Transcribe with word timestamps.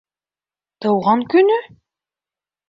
Тыуған 0.85 1.21
көнө? 1.35 1.59